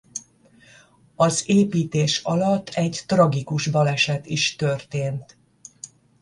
[1.15, 5.37] Az építés alatt egy tragikus baleset is történt.